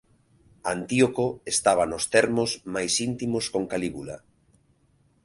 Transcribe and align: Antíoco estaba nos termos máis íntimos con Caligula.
Antíoco 0.75 1.25
estaba 1.53 1.83
nos 1.91 2.05
termos 2.15 2.49
máis 2.75 2.93
íntimos 3.09 3.45
con 3.53 3.63
Caligula. 3.71 4.17